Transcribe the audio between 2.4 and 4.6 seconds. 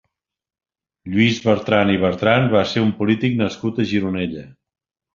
va ser un polític nascut a Gironella.